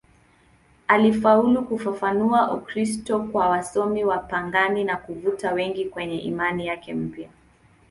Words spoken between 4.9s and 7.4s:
kuvuta wengi kwenye imani yake mpya.